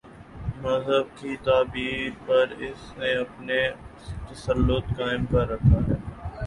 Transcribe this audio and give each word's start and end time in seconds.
مذہب 0.61 1.07
کی 1.17 1.35
تعبیر 1.43 2.09
پر 2.25 2.45
اس 2.59 2.81
نے 2.97 3.11
اپنا 3.15 3.61
تسلط 4.29 4.85
قائم 4.97 5.25
کر 5.25 5.47
رکھا 5.49 5.79
ہے۔ 5.87 5.97